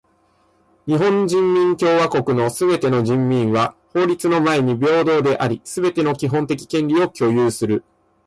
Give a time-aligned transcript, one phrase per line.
[0.87, 7.83] 日本人民共和国のすべての人民は法律の前に平等であり、すべての基本的権利を享有する。